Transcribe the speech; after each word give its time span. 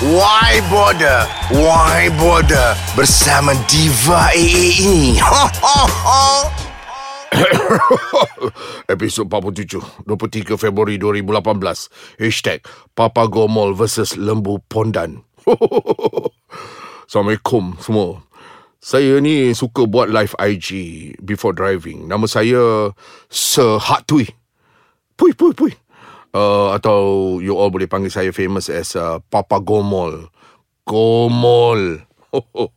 Why 0.00 0.64
Border? 0.72 1.28
Why 1.52 2.08
Border? 2.16 2.72
Bersama 2.96 3.52
Diva 3.68 4.32
AA 4.32 4.80
ini. 4.80 5.20
Episod 8.96 9.28
47 9.28 10.08
23 10.08 10.56
Februari 10.56 10.96
2018 10.96 12.16
Hashtag 12.16 12.64
Papa 12.96 13.28
Gomol 13.28 13.76
versus 13.76 14.16
Lembu 14.16 14.64
Pondan. 14.72 15.20
Assalamualaikum 17.04 17.76
semua. 17.84 18.24
Saya 18.80 19.20
ni 19.20 19.52
suka 19.52 19.84
buat 19.84 20.08
live 20.08 20.32
IG 20.40 20.68
Before 21.20 21.52
driving. 21.52 22.08
Nama 22.08 22.24
saya 22.24 22.88
Sir 23.28 23.76
Hat 23.76 24.08
Tui. 24.08 24.24
Pui 25.20 25.36
Pui 25.36 25.52
Pui 25.52 25.76
uh, 26.34 26.74
Atau 26.74 27.38
you 27.42 27.54
all 27.56 27.72
boleh 27.72 27.90
panggil 27.90 28.12
saya 28.12 28.30
famous 28.30 28.70
as 28.70 28.94
uh, 28.94 29.18
Papa 29.30 29.58
Gomol 29.58 30.30
Gomol 30.86 32.10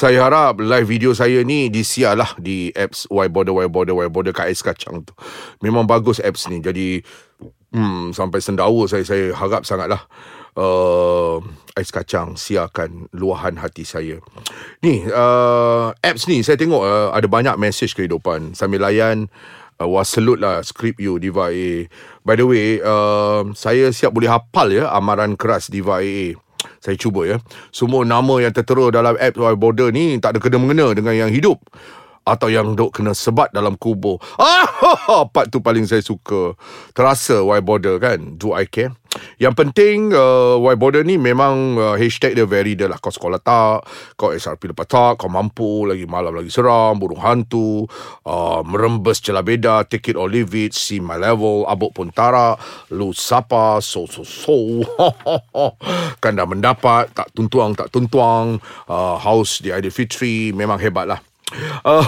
saya 0.00 0.24
harap 0.24 0.60
live 0.60 0.88
video 0.88 1.12
saya 1.12 1.44
ni 1.44 1.68
disiar 1.68 2.16
lah 2.16 2.32
di 2.40 2.72
apps 2.72 3.04
Why 3.12 3.28
Border, 3.28 3.52
Why 3.52 3.68
Border, 3.68 3.92
Why 3.92 4.08
Border 4.08 4.32
kat 4.32 4.48
Ais 4.48 4.64
Kacang 4.64 5.04
tu. 5.04 5.12
Memang 5.60 5.84
bagus 5.84 6.20
apps 6.20 6.48
ni. 6.48 6.64
Jadi, 6.64 7.04
hmm, 7.76 8.16
sampai 8.16 8.40
sendawa 8.40 8.88
saya, 8.88 9.04
saya 9.04 9.36
harap 9.36 9.68
sangatlah 9.68 10.08
uh, 10.56 11.38
Ais 11.76 11.92
Kacang 11.92 12.40
siarkan 12.40 13.12
luahan 13.12 13.60
hati 13.60 13.84
saya. 13.84 14.18
Ni, 14.80 15.04
uh, 15.12 15.92
apps 16.00 16.24
ni 16.24 16.40
saya 16.40 16.56
tengok 16.56 16.82
uh, 16.82 17.08
ada 17.12 17.28
banyak 17.28 17.56
message 17.60 17.92
kehidupan. 17.92 18.56
Sambil 18.56 18.80
layan, 18.80 19.28
uh, 19.80 19.88
wah 19.88 20.04
salute 20.04 20.38
lah 20.38 20.60
skrip 20.60 21.00
you 21.00 21.16
Diva 21.16 21.48
AA. 21.48 21.88
By 22.22 22.36
the 22.36 22.44
way, 22.44 22.84
uh, 22.84 23.48
saya 23.56 23.88
siap 23.90 24.12
boleh 24.12 24.28
hafal 24.28 24.68
ya 24.76 24.92
amaran 24.92 25.34
keras 25.34 25.72
Diva 25.72 26.04
AA. 26.04 26.36
Saya 26.84 26.96
cuba 27.00 27.24
ya. 27.24 27.36
Semua 27.72 28.04
nama 28.04 28.36
yang 28.44 28.52
tertera 28.52 28.92
dalam 28.92 29.16
app 29.16 29.34
Y 29.36 29.54
Border 29.56 29.88
ni 29.88 30.20
tak 30.20 30.36
ada 30.36 30.38
kena-mengena 30.44 30.92
dengan 30.92 31.16
yang 31.16 31.32
hidup 31.32 31.56
atau 32.28 32.52
yang 32.52 32.76
duk 32.76 32.92
kena 33.00 33.16
sebat 33.16 33.48
dalam 33.56 33.80
kubur. 33.80 34.20
Ah, 35.10 35.24
part 35.26 35.48
tu 35.48 35.64
paling 35.64 35.88
saya 35.88 36.04
suka. 36.04 36.54
Terasa 36.92 37.40
Y 37.40 37.60
Border 37.64 37.96
kan? 37.96 38.36
Do 38.36 38.52
I 38.52 38.68
care? 38.68 38.99
Yang 39.40 39.54
penting 39.56 40.12
uh, 40.12 40.60
Y 40.60 40.76
Border 40.76 41.00
ni 41.00 41.16
memang 41.16 41.80
uh, 41.80 41.96
hashtag 41.96 42.36
dia 42.36 42.44
very 42.44 42.76
dia 42.76 42.92
lah. 42.92 43.00
Kau 43.00 43.08
sekolah 43.08 43.40
tak, 43.40 43.88
kau 44.20 44.36
SRP 44.36 44.76
lepas 44.76 44.84
tak, 44.84 45.16
kau 45.16 45.32
mampu, 45.32 45.88
lagi 45.88 46.04
malam 46.04 46.36
lagi 46.36 46.52
seram, 46.52 47.00
burung 47.00 47.24
hantu, 47.24 47.88
uh, 48.28 48.60
merembes 48.60 49.24
celah 49.24 49.40
beda, 49.40 49.88
take 49.88 50.12
it 50.12 50.16
or 50.20 50.28
leave 50.28 50.52
it, 50.52 50.76
see 50.76 51.00
my 51.00 51.16
level, 51.16 51.64
abuk 51.72 51.96
pun 51.96 52.12
tarak, 52.12 52.60
lu 52.92 53.16
sapa, 53.16 53.80
so 53.80 54.04
so 54.04 54.28
so. 54.28 54.84
kan 56.22 56.36
dah 56.36 56.44
mendapat, 56.44 57.08
tak 57.16 57.32
tuntuang, 57.32 57.72
tak 57.72 57.88
tuntuang, 57.88 58.60
uh, 58.92 59.16
house 59.16 59.64
di 59.64 59.72
Aidilfitri, 59.72 60.52
memang 60.52 60.76
hebat 60.76 61.08
lah. 61.08 61.29
Uh, 61.82 62.04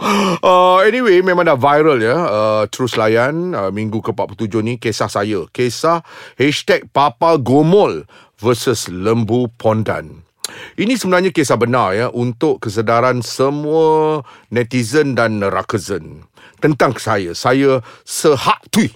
uh, 0.46 0.78
anyway, 0.82 1.22
memang 1.22 1.46
dah 1.46 1.58
viral 1.58 1.98
ya. 2.02 2.16
Uh, 2.16 2.62
terus 2.68 2.98
layan 2.98 3.54
uh, 3.54 3.70
minggu 3.70 4.02
ke-47 4.02 4.54
ni 4.62 4.74
kisah 4.76 5.10
saya. 5.10 5.46
Kisah 5.50 6.02
hashtag 6.36 6.90
Papa 6.90 7.38
Gomol 7.38 8.04
versus 8.40 8.90
Lembu 8.90 9.50
Pondan. 9.54 10.26
Ini 10.74 10.98
sebenarnya 10.98 11.30
kisah 11.30 11.54
benar 11.54 11.94
ya 11.94 12.06
untuk 12.10 12.66
kesedaran 12.66 13.22
semua 13.22 14.20
netizen 14.50 15.14
dan 15.14 15.38
nerakazen 15.38 16.26
tentang 16.58 16.98
saya. 16.98 17.32
Saya 17.32 17.78
sehak 18.02 18.66
tui. 18.74 18.90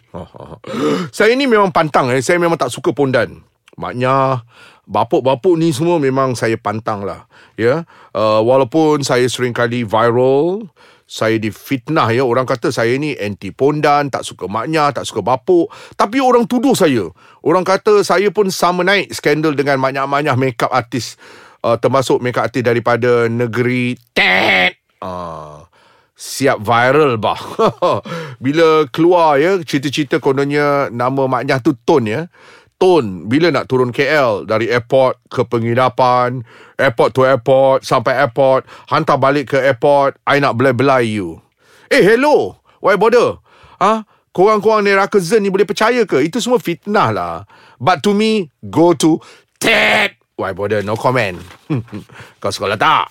saya 1.17 1.33
ni 1.39 1.47
memang 1.47 1.71
pantang 1.71 2.11
eh. 2.11 2.19
Saya 2.19 2.43
memang 2.43 2.59
tak 2.59 2.75
suka 2.75 2.91
pondan. 2.91 3.47
Maknya 3.75 4.43
bapuk-bapuk 4.85 5.57
ni 5.57 5.73
semua 5.73 6.01
memang 6.01 6.37
saya 6.37 6.57
pantang 6.57 7.05
lah. 7.05 7.29
Ya, 7.55 7.87
uh, 8.13 8.41
walaupun 8.43 9.07
saya 9.07 9.29
sering 9.31 9.55
kali 9.55 9.87
viral, 9.87 10.67
saya 11.05 11.37
difitnah 11.37 12.09
ya 12.11 12.25
orang 12.25 12.49
kata 12.49 12.73
saya 12.73 12.97
ni 12.97 13.13
anti 13.15 13.53
pondan, 13.53 14.09
tak 14.09 14.25
suka 14.25 14.49
maknya, 14.49 14.91
tak 14.91 15.05
suka 15.05 15.21
bapuk. 15.21 15.69
Tapi 15.95 16.19
orang 16.19 16.49
tuduh 16.49 16.73
saya. 16.73 17.07
Orang 17.45 17.63
kata 17.63 18.01
saya 18.03 18.33
pun 18.33 18.49
sama 18.49 18.83
naik 18.83 19.13
skandal 19.13 19.53
dengan 19.53 19.77
maknya-maknya 19.79 20.33
makeup 20.35 20.73
artis 20.73 21.21
uh, 21.65 21.77
termasuk 21.81 22.21
makeup 22.21 22.49
artis 22.49 22.61
daripada 22.61 23.27
negeri 23.27 23.97
Tet. 24.13 24.81
Uh, 25.01 25.65
siap 26.15 26.61
viral 26.61 27.17
bah. 27.17 27.41
Bila 28.45 28.89
keluar 28.93 29.41
ya 29.41 29.59
cerita-cerita 29.61 30.21
kononnya 30.21 30.93
nama 30.93 31.25
maknya 31.25 31.59
tu 31.65 31.73
Ton 31.73 32.05
ya. 32.05 32.29
Ton 32.85 33.33
bila 33.33 33.49
nak 33.49 33.65
turun 33.65 33.97
KL 33.97 34.45
dari 34.45 34.69
airport 34.69 35.17
ke 35.33 35.41
penginapan, 35.49 36.45
airport 36.77 37.17
to 37.17 37.25
airport 37.25 37.81
sampai 37.81 38.13
airport, 38.13 38.69
hantar 38.93 39.17
balik 39.17 39.57
ke 39.57 39.59
airport, 39.73 40.21
I 40.29 40.37
nak 40.37 40.61
belai-belai 40.61 41.09
you. 41.09 41.41
Eh 41.89 42.05
hello, 42.05 42.61
why 42.85 43.01
bother? 43.01 43.41
Ah, 43.81 44.05
ha? 44.05 44.05
korang-korang 44.37 44.85
neraka 44.85 45.17
zen 45.17 45.41
ni 45.41 45.49
boleh 45.49 45.65
percaya 45.65 46.05
ke? 46.05 46.29
Itu 46.29 46.45
semua 46.45 46.61
fitnah 46.61 47.09
lah. 47.09 47.49
But 47.81 48.05
to 48.05 48.13
me, 48.13 48.53
go 48.69 48.93
to 48.93 49.17
TED. 49.57 50.21
Why 50.37 50.53
bother? 50.53 50.85
No 50.85 51.01
comment. 51.01 51.41
Kau 52.45 52.53
sekolah 52.53 52.77
tak? 52.77 53.09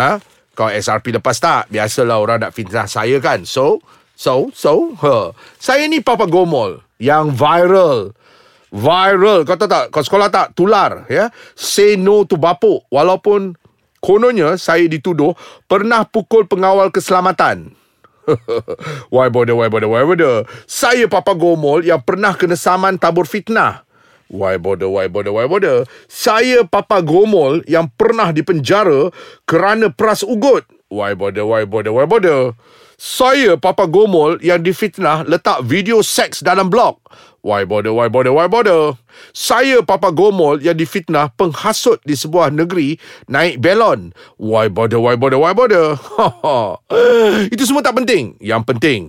Ha? 0.00 0.16
Kau 0.56 0.72
SRP 0.72 1.12
lepas 1.20 1.36
tak? 1.36 1.68
Biasalah 1.68 2.16
orang 2.16 2.48
nak 2.48 2.56
fitnah 2.56 2.88
saya 2.88 3.20
kan. 3.20 3.44
So, 3.44 3.84
so, 4.16 4.48
so, 4.56 4.96
huh. 4.96 5.36
Saya 5.60 5.84
ni 5.92 6.00
Papa 6.00 6.24
Gomol 6.24 6.80
yang 6.96 7.36
viral 7.36 8.16
viral. 8.72 9.42
Kau 9.44 9.58
tahu 9.58 9.70
tak? 9.70 9.84
Kau 9.90 10.02
sekolah 10.02 10.30
tak? 10.30 10.54
Tular 10.54 11.06
ya? 11.10 11.28
Say 11.58 11.98
no 11.98 12.24
to 12.24 12.38
bapuk. 12.38 12.86
Walaupun 12.88 13.58
kononnya 14.00 14.56
saya 14.56 14.86
dituduh 14.88 15.36
pernah 15.68 16.06
pukul 16.06 16.46
pengawal 16.48 16.88
keselamatan. 16.90 17.76
Why 19.14 19.26
bother 19.32 19.56
why 19.58 19.66
bother 19.66 19.90
why 19.90 20.06
bother? 20.06 20.46
Saya 20.68 21.10
papa 21.10 21.34
gomol 21.34 21.82
yang 21.82 21.98
pernah 22.04 22.36
kena 22.36 22.54
saman 22.54 22.94
tabur 23.00 23.26
fitnah. 23.26 23.82
Why 24.30 24.54
bother 24.62 24.86
why 24.86 25.10
bother 25.10 25.34
why 25.34 25.50
bother? 25.50 25.88
Saya 26.06 26.62
papa 26.62 27.02
gomol 27.02 27.66
yang 27.66 27.90
pernah 27.90 28.30
dipenjara 28.30 29.10
kerana 29.48 29.90
peras 29.90 30.22
ugut. 30.22 30.62
Why 30.86 31.18
bother 31.18 31.42
why 31.42 31.66
bother 31.66 31.90
why 31.90 32.06
bother 32.06 32.54
saya 33.00 33.56
Papa 33.56 33.88
Gomol 33.88 34.36
yang 34.44 34.60
difitnah 34.60 35.24
letak 35.24 35.64
video 35.64 36.04
seks 36.04 36.44
dalam 36.44 36.68
blog. 36.68 37.00
Why 37.40 37.64
bother, 37.64 37.96
why 37.96 38.12
bother, 38.12 38.36
why 38.36 38.44
bother? 38.44 38.92
Saya 39.32 39.80
Papa 39.80 40.12
Gomol 40.12 40.60
yang 40.60 40.76
difitnah 40.76 41.32
penghasut 41.32 42.04
di 42.04 42.12
sebuah 42.12 42.52
negeri 42.52 43.00
naik 43.24 43.64
belon. 43.64 44.12
Why 44.36 44.68
bother, 44.68 45.00
why 45.00 45.16
bother, 45.16 45.40
why 45.40 45.56
bother? 45.56 45.96
Itu 47.56 47.64
semua 47.64 47.80
tak 47.80 47.96
penting. 48.04 48.36
Yang 48.36 48.62
penting, 48.68 49.00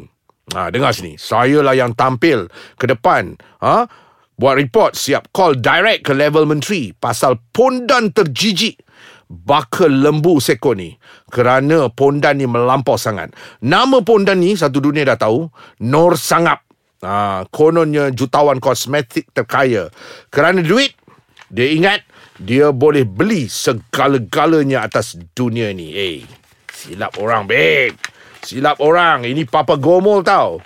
ha, 0.56 0.72
dengar 0.72 0.96
sini. 0.96 1.20
Saya 1.20 1.60
lah 1.60 1.76
yang 1.76 1.92
tampil 1.92 2.48
ke 2.80 2.88
depan. 2.88 3.36
Ha? 3.60 3.92
Buat 4.40 4.56
report 4.56 4.96
siap 4.96 5.36
call 5.36 5.60
direct 5.60 6.08
ke 6.08 6.16
level 6.16 6.48
menteri 6.48 6.96
pasal 6.96 7.36
pondan 7.52 8.16
terjijik 8.16 8.80
bakal 9.32 9.88
lembu 9.88 10.44
seko 10.44 10.76
ni 10.76 10.96
kerana 11.32 11.88
pondan 11.88 12.40
ni 12.40 12.46
melampau 12.48 13.00
sangat. 13.00 13.32
Nama 13.64 14.04
pondan 14.04 14.44
ni 14.44 14.58
satu 14.60 14.84
dunia 14.84 15.08
dah 15.08 15.20
tahu, 15.20 15.48
Nor 15.88 16.20
Sangap. 16.20 16.64
Ha, 17.02 17.50
kononnya 17.50 18.14
jutawan 18.14 18.62
kosmetik 18.62 19.34
terkaya. 19.34 19.90
Kerana 20.30 20.62
duit, 20.62 20.94
dia 21.50 21.74
ingat 21.74 22.06
dia 22.38 22.70
boleh 22.70 23.06
beli 23.06 23.50
segala-galanya 23.50 24.86
atas 24.86 25.18
dunia 25.34 25.74
ni. 25.74 25.94
Eh, 25.94 26.22
silap 26.70 27.18
orang, 27.18 27.50
babe. 27.50 27.98
Silap 28.42 28.82
orang. 28.82 29.26
Ini 29.26 29.46
Papa 29.50 29.78
Gomol 29.82 30.22
tau. 30.26 30.62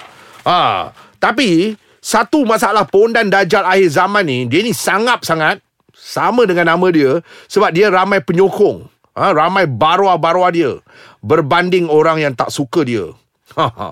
Ha, 0.48 0.92
tapi, 1.20 1.76
satu 2.00 2.46
masalah 2.46 2.86
pondan 2.86 3.34
dajal 3.34 3.66
akhir 3.66 3.90
zaman 3.92 4.24
ni, 4.30 4.38
dia 4.46 4.62
ni 4.62 4.78
sangap 4.78 5.26
sangat 5.26 5.65
sama 5.96 6.44
dengan 6.44 6.76
nama 6.76 6.88
dia 6.92 7.24
sebab 7.48 7.72
dia 7.72 7.88
ramai 7.88 8.20
penyokong. 8.20 8.92
Ha, 9.16 9.32
ramai 9.32 9.64
barua-barua 9.64 10.52
dia 10.52 10.76
berbanding 11.24 11.88
orang 11.88 12.20
yang 12.20 12.36
tak 12.36 12.52
suka 12.52 12.84
dia. 12.84 13.16
Ha, 13.56 13.66
ha. 13.72 13.90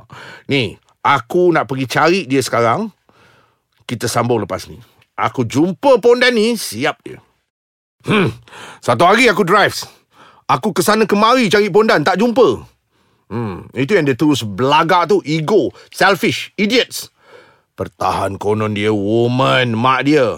Ni, 0.51 0.75
aku 0.99 1.55
nak 1.55 1.71
pergi 1.71 1.85
cari 1.87 2.21
dia 2.27 2.43
sekarang. 2.43 2.91
Kita 3.87 4.11
sambung 4.11 4.43
lepas 4.43 4.67
ni. 4.67 4.75
Aku 5.15 5.47
jumpa 5.47 6.01
pondan 6.03 6.35
ni, 6.35 6.59
siap 6.59 6.99
dia. 7.05 7.23
Hmm, 8.03 8.35
satu 8.83 9.07
hari 9.07 9.31
aku 9.31 9.47
drive. 9.47 9.79
Aku 10.49 10.75
ke 10.75 10.83
sana 10.83 11.07
kemari 11.07 11.47
cari 11.47 11.71
pondan, 11.71 12.03
tak 12.03 12.19
jumpa. 12.19 12.67
Hmm, 13.31 13.71
itu 13.71 13.95
yang 13.95 14.03
dia 14.03 14.17
terus 14.17 14.43
belagak 14.43 15.07
tu, 15.07 15.23
ego, 15.23 15.71
selfish, 15.89 16.51
idiots. 16.59 17.07
Pertahan 17.73 18.37
konon 18.37 18.75
dia 18.75 18.91
woman, 18.91 19.73
mak 19.73 20.05
dia. 20.05 20.37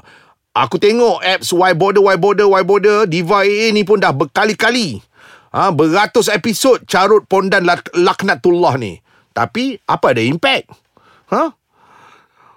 Aku 0.56 0.80
tengok 0.80 1.20
apps 1.20 1.52
Why 1.52 1.76
Border, 1.76 2.00
Why 2.00 2.16
Border, 2.16 2.48
Why 2.48 2.64
Border, 2.64 3.04
Diva 3.04 3.44
AA 3.44 3.76
ni 3.76 3.84
pun 3.84 4.00
dah 4.00 4.16
berkali-kali. 4.16 5.04
Ha, 5.52 5.76
beratus 5.76 6.32
episod 6.32 6.80
carut 6.88 7.28
pondan 7.28 7.68
lak- 7.68 7.92
laknatullah 7.92 8.80
ni. 8.80 9.04
Tapi, 9.36 9.76
apa 9.84 10.16
ada 10.16 10.24
impact? 10.24 10.72
Ha? 11.28 11.52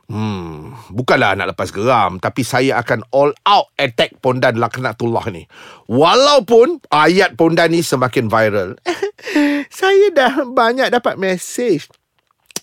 Hmm, 0.08 0.72
bukanlah 0.88 1.36
nak 1.36 1.52
lepas 1.52 1.68
geram 1.68 2.16
tapi 2.16 2.40
saya 2.40 2.80
akan 2.80 3.04
all 3.12 3.28
out 3.44 3.68
attack 3.76 4.16
Pondan 4.24 4.56
Laknatullah 4.56 5.28
ni. 5.28 5.44
Walaupun 5.84 6.80
ayat 6.88 7.36
Pondan 7.36 7.76
ni 7.76 7.84
semakin 7.84 8.32
viral. 8.32 8.80
saya 9.68 10.08
dah 10.16 10.48
banyak 10.48 10.88
dapat 10.88 11.20
mesej 11.20 11.84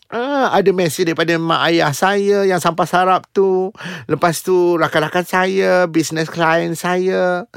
Ah, 0.06 0.54
ada 0.54 0.70
mesej 0.70 1.10
daripada 1.10 1.34
mak 1.42 1.66
ayah 1.74 1.90
saya 1.90 2.46
yang 2.46 2.62
sampai 2.62 2.86
sarap 2.86 3.26
tu. 3.34 3.74
Lepas 4.06 4.46
tu 4.46 4.78
rakan-rakan 4.78 5.26
saya, 5.26 5.90
business 5.90 6.30
client 6.30 6.78
saya. 6.78 7.50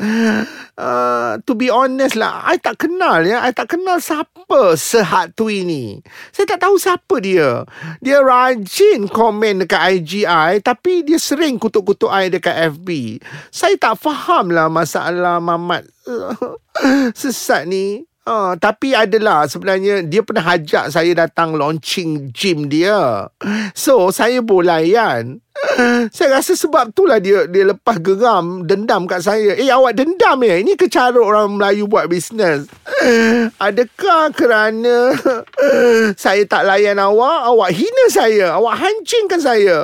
Uh, 0.80 1.36
to 1.44 1.52
be 1.52 1.68
honest 1.68 2.16
lah, 2.16 2.40
I 2.48 2.56
tak 2.56 2.88
kenal 2.88 3.20
ya. 3.20 3.44
I 3.44 3.52
tak 3.52 3.76
kenal 3.76 4.00
siapa 4.00 4.80
sehat 4.80 5.36
tu 5.36 5.52
ini. 5.52 6.00
Saya 6.32 6.56
tak 6.56 6.64
tahu 6.64 6.80
siapa 6.80 7.20
dia. 7.20 7.68
Dia 8.00 8.24
rajin 8.24 9.12
komen 9.12 9.68
dekat 9.68 10.00
IGI 10.00 10.64
tapi 10.64 11.04
dia 11.04 11.20
sering 11.20 11.60
kutuk-kutuk 11.60 12.08
I 12.08 12.32
dekat 12.32 12.80
FB. 12.80 13.20
Saya 13.52 13.76
tak 13.76 14.00
faham 14.00 14.48
lah 14.48 14.72
masalah 14.72 15.36
Mamat 15.36 15.84
sesat 17.20 17.68
ni. 17.68 18.07
Uh, 18.28 18.52
tapi 18.60 18.92
adalah 18.92 19.48
sebenarnya 19.48 20.04
dia 20.04 20.20
pernah 20.20 20.44
ajak 20.52 20.92
saya 20.92 21.16
datang 21.16 21.56
launching 21.56 22.28
gym 22.28 22.69
dia. 22.69 23.25
So 23.72 24.12
saya 24.12 24.44
bolayan. 24.44 25.40
Saya 26.16 26.38
rasa 26.38 26.55
sebab 26.55 26.90
itulah 26.94 27.19
dia 27.19 27.46
dia 27.50 27.64
lepas 27.66 27.99
geram 27.99 28.64
dendam 28.64 29.05
kat 29.10 29.22
saya. 29.22 29.55
Eh 29.58 29.69
awak 29.70 29.99
dendam 29.99 30.38
ya? 30.43 30.58
Ini 30.60 30.78
kecarut 30.78 31.22
orang 31.22 31.58
Melayu 31.58 31.90
buat 31.90 32.06
bisnes. 32.06 32.70
Adakah 33.66 34.31
kerana 34.34 35.14
saya 36.22 36.43
tak 36.46 36.66
layan 36.66 36.99
awak, 36.99 37.50
awak 37.50 37.70
hina 37.75 38.06
saya, 38.10 38.55
awak 38.58 38.78
hancingkan 38.78 39.40
saya. 39.40 39.76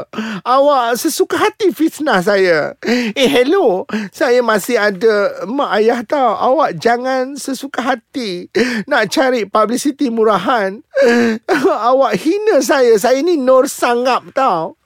Awak 0.42 0.98
sesuka 0.98 1.36
hati 1.38 1.70
fitnah 1.74 2.22
saya. 2.22 2.78
Eh 3.14 3.28
hello, 3.28 3.86
saya 4.14 4.40
masih 4.42 4.78
ada 4.78 5.46
mak 5.46 5.70
ayah 5.80 6.00
tau. 6.06 6.38
Awak 6.38 6.78
jangan 6.78 7.34
sesuka 7.34 7.82
hati 7.82 8.50
nak 8.86 9.10
cari 9.10 9.46
publicity 9.46 10.10
murahan. 10.10 10.80
awak 11.90 12.14
hina 12.16 12.64
saya. 12.64 12.96
Saya 12.96 13.20
ni 13.20 13.36
Nur 13.36 13.68
Sangap 13.68 14.32
tau. 14.32 14.78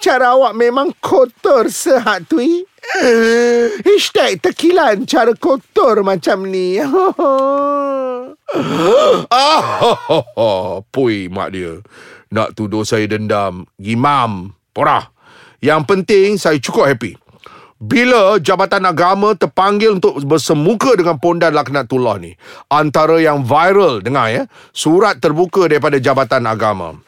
Cara 0.00 0.34
awak 0.34 0.56
memang 0.56 0.94
kotor 1.04 1.68
sehat 1.68 2.26
tui. 2.30 2.64
Hashtag 3.84 4.40
tekilan 4.40 5.04
cara 5.04 5.36
kotor 5.36 6.00
macam 6.00 6.48
ni. 6.48 6.80
ah, 9.30 9.84
Pui 10.94 11.28
mak 11.28 11.48
dia. 11.52 11.84
Nak 12.32 12.56
tuduh 12.56 12.86
saya 12.88 13.04
dendam. 13.04 13.68
Gimam. 13.76 14.56
Porah. 14.72 15.12
Yang 15.60 15.82
penting 15.84 16.28
saya 16.40 16.56
cukup 16.56 16.88
happy. 16.88 17.19
Bila 17.80 18.36
Jabatan 18.36 18.84
Agama 18.84 19.32
terpanggil 19.32 19.96
untuk 19.96 20.20
bersemuka 20.28 20.92
dengan 21.00 21.16
Pondan 21.16 21.56
Laknatullah 21.56 22.20
ni. 22.20 22.36
Antara 22.68 23.16
yang 23.16 23.40
viral, 23.40 24.04
dengar 24.04 24.28
ya. 24.28 24.42
Surat 24.76 25.16
terbuka 25.16 25.64
daripada 25.64 25.96
Jabatan 25.96 26.44
Agama 26.44 27.00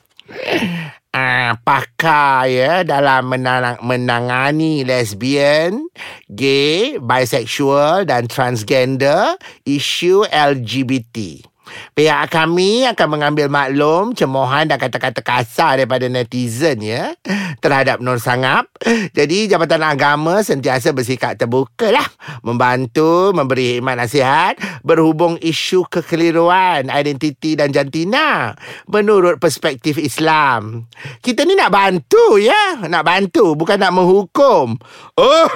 uh, 1.12 1.52
pakar 1.66 2.48
ya 2.48 2.82
dalam 2.82 3.28
menang- 3.28 3.80
menangani 3.84 4.82
lesbian, 4.82 5.86
gay, 6.32 6.96
bisexual 6.98 8.08
dan 8.08 8.26
transgender 8.26 9.36
isu 9.68 10.26
LGBT. 10.28 11.46
Pihak 11.92 12.32
kami 12.32 12.88
akan 12.88 13.08
mengambil 13.08 13.52
maklum 13.52 14.16
cemohan 14.16 14.70
dan 14.70 14.80
kata-kata 14.80 15.20
kasar 15.20 15.76
daripada 15.76 16.08
netizen 16.08 16.80
ya 16.80 17.12
terhadap 17.60 18.00
Nur 18.00 18.16
Sangap. 18.16 18.70
Jadi 19.12 19.50
Jabatan 19.52 19.84
Agama 19.84 20.40
sentiasa 20.40 20.96
bersikap 20.96 21.36
terbuka 21.36 21.92
lah 21.92 22.06
membantu 22.40 23.36
memberi 23.36 23.76
khidmat 23.76 23.98
nasihat 23.98 24.54
berhubung 24.80 25.36
isu 25.42 25.84
kekeliruan 25.90 26.88
identiti 26.88 27.54
dan 27.58 27.70
jantina 27.70 28.56
menurut 28.88 29.36
perspektif 29.36 30.00
Islam. 30.00 30.88
Kita 31.20 31.44
ni 31.44 31.58
nak 31.58 31.74
bantu 31.74 32.40
ya, 32.40 32.88
nak 32.88 33.04
bantu 33.04 33.52
bukan 33.52 33.76
nak 33.76 33.92
menghukum. 33.92 34.80
Oh, 35.20 35.48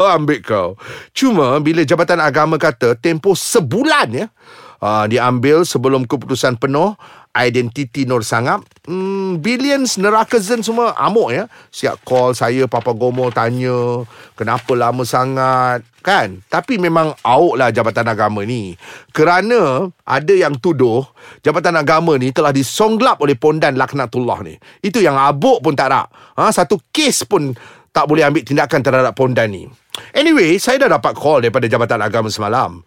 ambil 0.16 0.40
kau. 0.40 0.68
Cuma 1.12 1.60
bila 1.60 1.84
Jabatan 1.84 2.22
Agama 2.22 2.56
kata 2.56 2.96
tempoh 2.96 3.36
sebulan 3.36 4.08
ya 4.14 4.26
uh, 4.82 5.04
diambil 5.06 5.66
sebelum 5.66 6.06
keputusan 6.06 6.58
penuh 6.58 6.94
identiti 7.38 8.02
Nur 8.02 8.26
Sangap 8.26 8.66
hmm, 8.90 9.38
billions 9.38 10.00
neraka 10.00 10.42
zen 10.42 10.66
semua 10.66 10.96
amuk 10.98 11.30
ya. 11.30 11.46
Siap 11.70 12.02
call 12.02 12.34
saya 12.34 12.66
Papa 12.66 12.90
Gomo 12.96 13.30
tanya 13.30 14.02
kenapa 14.34 14.74
lama 14.74 15.06
sangat 15.06 15.86
kan? 16.02 16.42
Tapi 16.50 16.80
memang 16.82 17.14
auk 17.22 17.54
lah 17.54 17.70
Jabatan 17.70 18.10
Agama 18.10 18.42
ni. 18.42 18.74
Kerana 19.14 19.86
ada 20.02 20.34
yang 20.34 20.58
tuduh 20.58 21.06
Jabatan 21.46 21.78
Agama 21.78 22.18
ni 22.18 22.34
telah 22.34 22.50
disonglap 22.50 23.22
oleh 23.22 23.38
Pondan 23.38 23.78
Laknatullah 23.78 24.42
ni. 24.42 24.58
Itu 24.82 24.98
yang 24.98 25.14
abuk 25.14 25.62
pun 25.62 25.78
tak 25.78 25.94
nak 25.94 26.10
ha, 26.34 26.50
satu 26.50 26.80
kes 26.90 27.28
pun 27.28 27.54
tak 27.94 28.10
boleh 28.10 28.26
ambil 28.26 28.42
tindakan 28.42 28.80
terhadap 28.82 29.14
Pondan 29.14 29.52
ni. 29.52 29.70
Anyway 30.14 30.58
saya 30.58 30.82
dah 30.86 30.98
dapat 30.98 31.14
call 31.14 31.46
daripada 31.46 31.70
Jabatan 31.70 32.02
Agama 32.02 32.30
semalam 32.30 32.82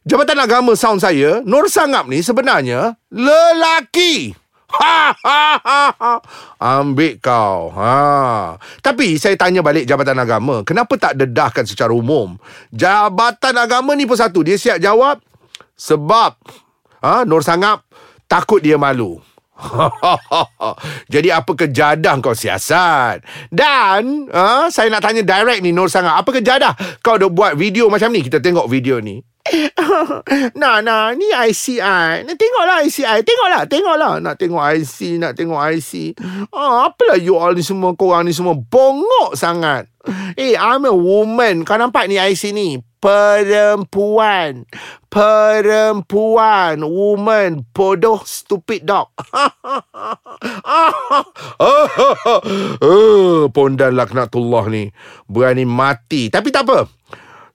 Jabatan 0.00 0.40
Agama 0.40 0.72
sound 0.72 1.04
saya, 1.04 1.44
Nur 1.44 1.68
Sangap 1.68 2.08
ni 2.08 2.24
sebenarnya 2.24 2.96
lelaki. 3.12 4.32
Ha 4.70 5.12
ha 5.12 5.42
ha 5.60 5.82
ha. 5.92 6.12
Ambil 6.56 7.20
kau. 7.20 7.68
Ha. 7.74 8.56
Tapi 8.80 9.20
saya 9.20 9.36
tanya 9.36 9.60
balik 9.60 9.84
Jabatan 9.84 10.16
Agama, 10.16 10.64
kenapa 10.64 10.96
tak 10.96 11.20
dedahkan 11.20 11.68
secara 11.68 11.92
umum? 11.92 12.40
Jabatan 12.72 13.60
Agama 13.60 13.92
ni 13.92 14.08
pun 14.08 14.16
satu, 14.16 14.40
dia 14.40 14.56
siap 14.56 14.80
jawab 14.80 15.20
sebab 15.76 16.32
ha, 17.04 17.28
Nur 17.28 17.44
Sangap 17.44 17.84
takut 18.24 18.64
dia 18.64 18.80
malu. 18.80 19.20
Jadi 21.12 21.28
apa 21.28 21.52
kejadah 21.52 22.14
kau 22.20 22.36
siasat? 22.36 23.22
Dan 23.52 24.28
ha, 24.32 24.72
saya 24.72 24.88
nak 24.88 25.04
tanya 25.04 25.22
direct 25.22 25.60
ni 25.60 25.70
Nur 25.70 25.92
Sangap, 25.92 26.20
apa 26.20 26.30
kejadah 26.40 26.72
kau 27.04 27.20
dah 27.20 27.30
buat 27.30 27.54
video 27.56 27.92
macam 27.92 28.10
ni? 28.10 28.24
Kita 28.24 28.40
tengok 28.40 28.66
video 28.66 28.98
ni. 29.00 29.20
nah, 30.60 30.78
nah, 30.84 31.10
ni 31.16 31.26
IC 31.26 31.80
I. 31.80 32.22
Nak 32.22 32.36
tengoklah 32.36 32.86
IC 32.86 32.98
I. 33.02 33.18
Tengoklah, 33.24 33.62
tengoklah. 33.66 34.14
Nak 34.22 34.34
tengok 34.38 34.62
IC, 34.78 35.18
nak 35.18 35.32
tengok 35.34 35.58
IC. 35.58 36.14
Ah, 36.54 36.90
apalah 36.90 37.18
you 37.18 37.34
all 37.34 37.56
ni 37.56 37.64
semua, 37.64 37.96
korang 37.96 38.28
ni 38.28 38.32
semua 38.36 38.54
bongok 38.54 39.34
sangat. 39.34 39.88
Eh, 40.36 40.54
I'm 40.54 40.86
a 40.86 40.94
woman. 40.94 41.66
Kau 41.66 41.76
nampak 41.76 42.06
ni 42.06 42.20
IC 42.20 42.52
ni? 42.54 42.78
Perempuan. 43.00 44.68
Perempuan. 45.08 46.84
Woman. 46.84 47.64
Bodoh. 47.72 48.20
Stupid 48.28 48.84
dog. 48.84 49.08
oh, 52.84 53.48
pondan 53.56 53.96
laknatullah 53.96 54.68
ni. 54.68 54.92
Berani 55.24 55.64
mati. 55.64 56.28
Tapi 56.28 56.52
tak 56.52 56.68
apa. 56.68 56.84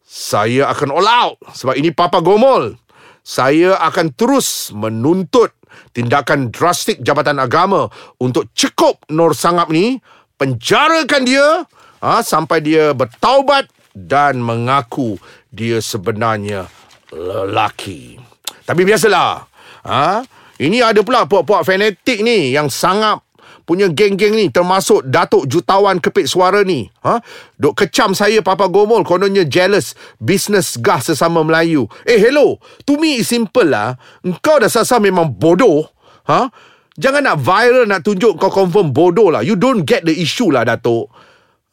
Saya 0.02 0.70
akan 0.74 0.90
all 0.94 1.10
out 1.10 1.38
sebab 1.54 1.78
ini 1.78 1.94
Papa 1.94 2.26
Gomol. 2.26 2.78
Saya 3.26 3.78
akan 3.82 4.14
terus 4.14 4.70
menuntut 4.74 5.54
tindakan 5.98 6.54
drastik 6.54 7.02
Jabatan 7.02 7.42
Agama 7.42 7.90
untuk 8.22 8.50
cekup 8.54 9.02
Nur 9.10 9.34
Sangap 9.34 9.74
ni, 9.74 9.98
penjarakan 10.38 11.26
dia 11.26 11.66
ha, 12.06 12.22
sampai 12.22 12.62
dia 12.62 12.94
bertaubat 12.94 13.66
dan 13.96 14.44
mengaku 14.44 15.16
dia 15.48 15.80
sebenarnya 15.80 16.68
lelaki. 17.16 18.20
Tapi 18.68 18.82
biasalah. 18.84 19.48
Ha, 19.88 20.22
ini 20.60 20.84
ada 20.84 21.00
pula 21.02 21.24
puak-puak 21.24 21.64
fanatik 21.64 22.20
ni 22.20 22.52
yang 22.52 22.68
sangat 22.68 23.24
punya 23.66 23.90
geng-geng 23.90 24.38
ni 24.38 24.54
termasuk 24.54 25.02
Datuk 25.10 25.50
Jutawan 25.50 25.98
Kepit 25.98 26.30
Suara 26.30 26.62
ni. 26.62 26.86
Ha? 27.02 27.18
Dok 27.58 27.74
kecam 27.74 28.14
saya 28.14 28.40
Papa 28.46 28.70
Gomol 28.70 29.02
kononnya 29.02 29.44
jealous 29.44 29.98
business 30.22 30.78
gah 30.78 31.02
sesama 31.02 31.42
Melayu. 31.42 31.90
Eh 32.06 32.22
hello, 32.22 32.62
to 32.86 32.96
me 33.02 33.20
is 33.20 33.28
simple 33.28 33.66
lah. 33.66 33.98
Engkau 34.22 34.62
dah 34.62 34.70
sasa 34.70 35.02
memang 35.02 35.34
bodoh. 35.34 35.90
Ha? 36.30 36.50
Jangan 36.96 37.28
nak 37.28 37.38
viral 37.44 37.86
nak 37.90 38.08
tunjuk 38.08 38.40
kau 38.40 38.54
confirm 38.54 38.96
bodoh 38.96 39.34
lah. 39.34 39.44
You 39.44 39.60
don't 39.60 39.84
get 39.84 40.06
the 40.08 40.16
issue 40.16 40.54
lah 40.54 40.64
Datuk. 40.64 41.12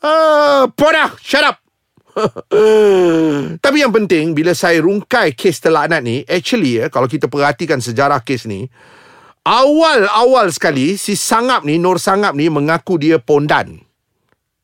Ah, 0.03 0.11
uh, 0.11 0.63
podah, 0.75 1.15
shut 1.23 1.47
up. 1.47 1.62
Tapi 3.65 3.77
yang 3.81 3.93
penting 3.93 4.37
bila 4.37 4.53
saya 4.53 4.85
rungkai 4.85 5.33
kes 5.33 5.65
telaknat 5.65 6.05
ni, 6.05 6.27
actually 6.29 6.83
ya, 6.83 6.93
kalau 6.93 7.09
kita 7.09 7.29
perhatikan 7.29 7.81
sejarah 7.81 8.21
kes 8.21 8.45
ni, 8.45 8.69
Awal-awal 9.43 10.55
sekali 10.55 10.95
si 10.95 11.19
Sangap 11.19 11.67
ni 11.67 11.75
Nur 11.75 11.99
Sangap 11.99 12.39
ni 12.39 12.47
mengaku 12.47 12.95
dia 12.95 13.19
pondan. 13.19 13.83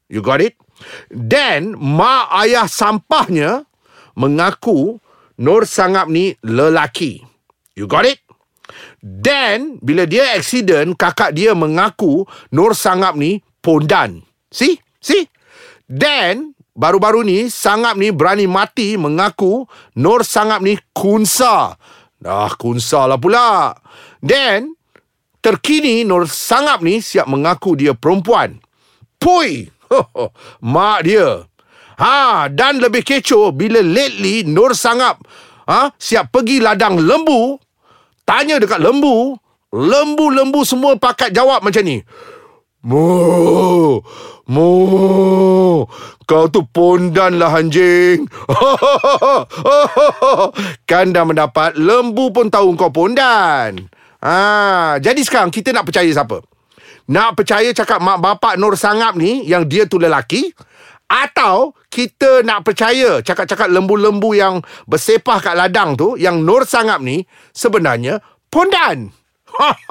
You 0.07 0.23
got 0.23 0.39
it? 0.39 0.55
Then 1.11 1.75
mak 1.75 2.31
ayah 2.47 2.71
sampahnya 2.71 3.67
mengaku 4.15 5.03
Nur 5.43 5.67
Sangap 5.67 6.07
ni 6.07 6.39
lelaki. 6.47 7.27
You 7.75 7.91
got 7.91 8.07
it? 8.07 8.23
Then 9.03 9.83
bila 9.83 10.07
dia 10.07 10.39
accident 10.39 10.95
kakak 10.95 11.35
dia 11.35 11.59
mengaku 11.59 12.23
Nur 12.55 12.79
Sangap 12.79 13.19
ni 13.19 13.43
pondan. 13.59 14.23
See? 14.55 14.79
See? 15.03 15.27
Then 15.91 16.55
baru-baru 16.79 17.27
ni 17.27 17.51
Sangap 17.51 17.99
ni 17.99 18.15
berani 18.15 18.47
mati 18.47 18.95
mengaku 18.95 19.67
Nur 19.99 20.23
Sangap 20.23 20.63
ni 20.63 20.79
kunsa. 20.95 21.75
Dah 22.23 22.55
kunsa 22.55 23.11
lah 23.11 23.19
pula. 23.19 23.75
Then 24.23 24.79
terkini 25.43 26.07
Nur 26.07 26.31
Sangap 26.31 26.81
ni 26.87 27.03
siap 27.03 27.27
mengaku 27.27 27.75
dia 27.75 27.99
perempuan. 27.99 28.63
Pui! 29.19 29.67
Mak 30.73 31.01
dia. 31.03 31.43
Ha, 31.99 32.47
dan 32.47 32.79
lebih 32.79 33.03
kecoh 33.03 33.51
bila 33.51 33.83
lately 33.83 34.47
Nur 34.47 34.71
Sangap 34.79 35.19
ha, 35.67 35.91
siap 35.99 36.31
pergi 36.31 36.63
ladang 36.63 36.95
lembu 37.03 37.59
Tanya 38.23 38.63
dekat 38.63 38.79
lembu 38.79 39.35
Lembu-lembu 39.75 40.63
semua 40.63 40.95
pakat 40.95 41.35
jawab 41.35 41.67
macam 41.67 41.83
ni 41.83 41.99
Mu 42.87 43.99
Mu 44.47 44.71
Kau 46.29 46.45
tu 46.47 46.63
pondan 46.71 47.43
lah 47.43 47.59
anjing 47.59 48.31
Kan 50.91 51.11
dah 51.11 51.27
mendapat 51.27 51.75
Lembu 51.75 52.31
pun 52.31 52.47
tahu 52.47 52.79
kau 52.79 52.95
pondan 52.95 53.91
ha, 54.23 54.95
Jadi 55.03 55.27
sekarang 55.27 55.51
kita 55.51 55.75
nak 55.75 55.91
percaya 55.91 56.07
siapa? 56.07 56.39
Nak 57.11 57.35
percaya 57.35 57.75
cakap 57.75 57.99
mak 57.99 58.23
bapak 58.23 58.55
Nur 58.55 58.79
Sangap 58.79 59.19
ni 59.19 59.43
Yang 59.51 59.63
dia 59.67 59.83
tu 59.91 59.99
lelaki 59.99 60.55
atau 61.09 61.73
kita 61.89 62.45
nak 62.45 62.69
percaya 62.69 63.25
cakap-cakap 63.25 63.73
lembu-lembu 63.73 64.37
yang 64.37 64.61
bersepah 64.85 65.41
kat 65.41 65.57
ladang 65.57 65.97
tu 65.97 66.21
yang 66.21 66.45
Nur 66.45 66.69
Sangap 66.69 67.01
ni 67.01 67.25
sebenarnya 67.57 68.21
pondan. 68.53 69.09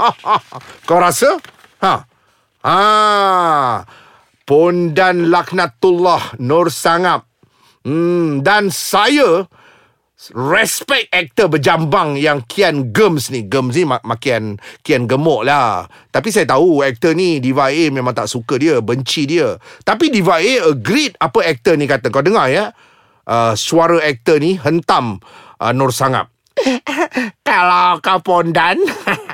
Kau 0.87 1.01
rasa? 1.01 1.41
Ha. 1.81 2.05
Ha. 2.67 3.79
Pondan 4.43 5.31
laknatullah 5.31 6.35
Nur 6.43 6.67
Sangap. 6.67 7.23
Hmm, 7.87 8.43
dan 8.43 8.67
saya 8.67 9.47
respect 10.35 11.07
aktor 11.15 11.47
berjambang 11.47 12.19
yang 12.19 12.43
Kian 12.43 12.91
Gems 12.91 13.31
ni. 13.31 13.47
Gems 13.47 13.71
ni 13.71 13.87
mak- 13.87 14.03
makian 14.03 14.59
Kian 14.83 15.07
gemuk 15.07 15.47
lah. 15.47 15.87
Tapi 16.11 16.27
saya 16.27 16.43
tahu 16.43 16.83
aktor 16.83 17.15
ni 17.15 17.39
Diva 17.39 17.71
A 17.71 17.83
memang 17.87 18.11
tak 18.11 18.27
suka 18.27 18.59
dia, 18.59 18.83
benci 18.83 19.23
dia. 19.23 19.55
Tapi 19.87 20.11
Diva 20.11 20.43
A 20.43 20.53
agreed 20.67 21.15
apa 21.23 21.47
aktor 21.47 21.79
ni 21.79 21.87
kata. 21.87 22.11
Kau 22.11 22.19
dengar 22.19 22.51
ya? 22.51 22.75
Uh, 23.27 23.55
suara 23.55 24.03
aktor 24.03 24.43
ni 24.43 24.59
hentam 24.59 25.23
uh, 25.63 25.71
Nur 25.71 25.95
Sangap. 25.95 26.27
Kalau 27.47 28.03
kau 28.03 28.19
pondan 28.19 28.79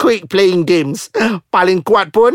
Quick 0.00 0.32
playing 0.32 0.64
games. 0.64 1.12
Paling 1.52 1.84
kuat 1.84 2.08
pun 2.10 2.32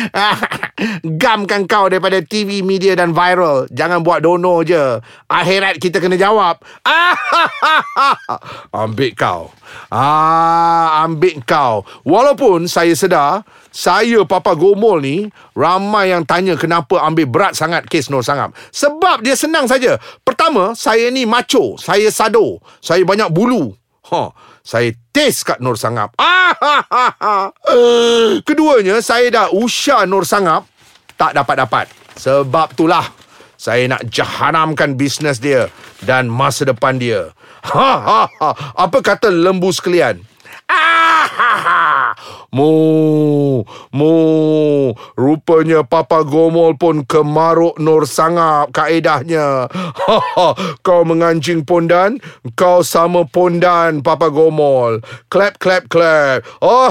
Gamkan 1.22 1.66
kau 1.66 1.90
daripada 1.90 2.22
TV, 2.22 2.62
media 2.62 2.94
dan 2.94 3.10
viral. 3.10 3.66
Jangan 3.74 4.00
buat 4.06 4.22
dono 4.22 4.62
je. 4.62 5.02
Akhirat 5.26 5.82
kita 5.82 5.98
kena 5.98 6.14
jawab. 6.16 6.62
Ambil 8.74 9.12
kau. 9.18 9.50
Ah, 9.90 11.02
Ambil 11.04 11.42
kau. 11.42 11.82
Walaupun 12.02 12.66
saya 12.66 12.94
sedar 12.94 13.46
Saya 13.70 14.26
Papa 14.26 14.58
Gomol 14.58 14.98
ni 14.98 15.16
Ramai 15.54 16.10
yang 16.10 16.26
tanya 16.26 16.58
kenapa 16.58 16.98
ambil 17.06 17.30
berat 17.30 17.54
sangat 17.54 17.86
kes 17.86 18.10
Nur 18.10 18.26
Sangap 18.26 18.50
Sebab 18.74 19.22
dia 19.22 19.38
senang 19.38 19.70
saja. 19.70 19.98
Pertama, 20.26 20.74
saya 20.74 21.06
ni 21.10 21.22
macho. 21.22 21.78
Saya 21.78 22.10
sado. 22.10 22.58
Saya 22.82 23.06
banyak 23.06 23.30
bulu. 23.30 23.74
Ha, 24.10 24.34
saya 24.60 24.92
taste 25.10 25.44
kat 25.48 25.58
Nur 25.58 25.76
Sangap. 25.76 26.14
Ah, 26.20 26.52
ha, 26.54 26.76
ha, 26.86 27.06
ha. 27.16 27.34
Keduanya, 28.44 29.00
saya 29.00 29.28
dah 29.32 29.46
usah 29.52 30.04
Nur 30.04 30.28
Sangap 30.28 30.68
tak 31.16 31.36
dapat-dapat. 31.36 31.88
Sebab 32.16 32.76
itulah 32.76 33.06
saya 33.60 33.84
nak 33.88 34.08
jahanamkan 34.08 34.96
bisnes 34.96 35.40
dia 35.40 35.68
dan 36.04 36.28
masa 36.28 36.64
depan 36.68 36.96
dia. 36.96 37.32
Ha, 37.60 37.92
ha, 38.00 38.24
ha. 38.24 38.50
Apa 38.72 39.04
kata 39.04 39.28
lembu 39.28 39.68
sekalian? 39.68 40.24
Mu, 42.50 43.62
mu, 43.94 44.14
rupanya 45.14 45.86
Papa 45.86 46.26
Gomol 46.26 46.74
pun 46.74 47.06
kemaruk 47.06 47.78
Nur 47.78 48.10
Sangap 48.10 48.74
kaedahnya. 48.74 49.70
Ha, 49.70 50.18
ha. 50.18 50.48
Kau 50.82 51.06
mengancing 51.06 51.62
pondan, 51.62 52.18
kau 52.58 52.82
sama 52.82 53.22
pondan 53.22 54.02
Papa 54.02 54.34
Gomol. 54.34 54.98
Clap, 55.30 55.62
clap, 55.62 55.86
clap. 55.86 56.42
Oh. 56.58 56.90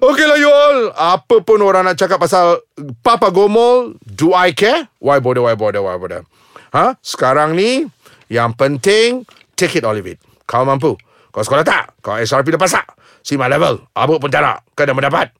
Okeylah 0.00 0.40
you 0.40 0.48
all. 0.48 0.96
Apa 0.96 1.44
pun 1.44 1.60
orang 1.60 1.92
nak 1.92 2.00
cakap 2.00 2.24
pasal 2.24 2.64
Papa 3.04 3.28
Gomol, 3.28 4.00
do 4.00 4.32
I 4.32 4.56
care? 4.56 4.88
Why 4.96 5.20
bother, 5.20 5.44
why 5.44 5.52
bother, 5.52 5.84
why 5.84 6.00
bother? 6.00 6.24
Ha? 6.72 6.96
Sekarang 7.04 7.52
ni, 7.52 7.84
yang 8.32 8.56
penting, 8.56 9.28
take 9.60 9.76
it 9.76 9.84
or 9.84 9.92
leave 9.92 10.08
it. 10.08 10.16
Kau 10.48 10.64
mampu. 10.64 10.96
Kau 11.30 11.42
sekolah 11.46 11.62
tak? 11.62 11.94
Kau 12.02 12.18
SRP 12.18 12.54
lepas 12.54 12.70
tak? 12.70 12.86
Sima 13.22 13.46
level. 13.46 13.80
Abuk 13.94 14.18
penjara. 14.18 14.58
Kau 14.74 14.86
dah 14.86 14.94
mendapat. 14.94 15.30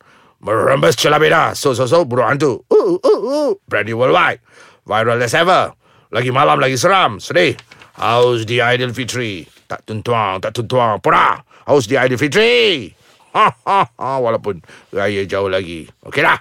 Merembes 0.40 0.96
celah 0.96 1.20
beda. 1.20 1.52
So, 1.52 1.76
so, 1.76 1.84
so. 1.84 2.08
Buruk 2.08 2.24
hantu. 2.24 2.64
Uh, 2.72 2.96
uh, 2.96 3.20
uh. 3.20 3.50
Brand 3.68 3.90
new 3.90 4.00
worldwide. 4.00 4.40
Viral 4.88 5.20
as 5.20 5.36
ever. 5.36 5.76
Lagi 6.10 6.32
malam, 6.32 6.58
lagi 6.58 6.80
seram. 6.80 7.20
Sedih. 7.20 7.54
How's 8.00 8.48
the 8.48 8.64
Idol 8.64 8.96
Fitri? 8.96 9.44
Tak 9.68 9.84
tuntuang, 9.84 10.40
tak 10.40 10.56
tuntuang. 10.56 10.98
Pura. 11.04 11.38
How's 11.68 11.84
the 11.86 12.00
Idol 12.00 12.16
Fitri? 12.16 12.90
Ha, 13.36 13.46
ha, 13.68 13.80
ha. 13.86 14.10
Walaupun 14.18 14.64
raya 14.90 15.22
jauh 15.28 15.46
lagi. 15.46 15.86
Okey 16.02 16.24
dah. 16.24 16.40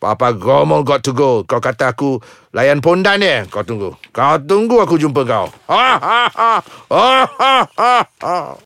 Papa 0.00 0.32
Gomol 0.36 0.84
got 0.86 1.02
to 1.04 1.12
go. 1.12 1.42
Kau 1.44 1.60
kata 1.60 1.92
aku 1.92 2.22
layan 2.54 2.78
pondan 2.78 3.20
dia. 3.20 3.44
Kau 3.50 3.66
tunggu. 3.66 3.96
Kau 4.12 4.38
tunggu 4.40 4.80
aku 4.80 5.00
jumpa 5.00 5.24
kau. 5.26 5.50
Ha 5.68 5.98
ha 5.98 6.22
ha. 6.30 6.52
Ha 6.92 7.08
ha 7.26 7.54
ha. 7.74 7.94
ha. 8.22 8.56